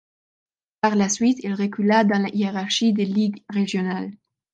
[0.81, 4.09] Par la suite, il recula dans la hiérarchie des ligues régionales.